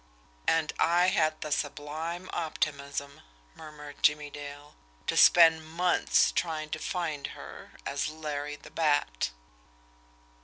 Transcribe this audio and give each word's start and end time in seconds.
"And 0.47 0.73
I 0.79 1.09
had 1.09 1.39
the 1.41 1.51
sublime 1.51 2.27
optimism," 2.33 3.21
murmured 3.53 4.01
Jimmie 4.01 4.31
Dale, 4.31 4.73
"to 5.05 5.15
spend 5.15 5.63
months 5.63 6.31
trying 6.31 6.71
to 6.71 6.79
find 6.79 7.27
her 7.37 7.73
as 7.85 8.07
Larry 8.09 8.55
the 8.55 8.71
Bat!" 8.71 9.29